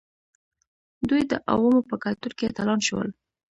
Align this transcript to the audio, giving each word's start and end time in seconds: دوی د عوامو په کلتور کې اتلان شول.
دوی 1.09 1.21
د 1.31 1.33
عوامو 1.51 1.87
په 1.89 1.95
کلتور 2.03 2.31
کې 2.37 2.47
اتلان 2.49 2.79
شول. 2.87 3.09